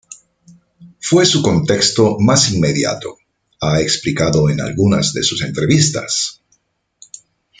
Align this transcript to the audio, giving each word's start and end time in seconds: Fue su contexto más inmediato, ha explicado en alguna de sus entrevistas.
Fue 0.99 1.27
su 1.27 1.43
contexto 1.43 2.17
más 2.19 2.51
inmediato, 2.51 3.19
ha 3.61 3.79
explicado 3.81 4.49
en 4.49 4.59
alguna 4.59 4.97
de 4.97 5.21
sus 5.21 5.43
entrevistas. 5.43 6.41